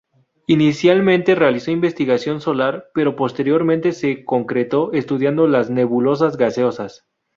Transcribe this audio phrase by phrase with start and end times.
[0.47, 7.05] Inicialmente realizó investigación solar, pero posteriormente se concentró estudiando las nebulosas gaseosas.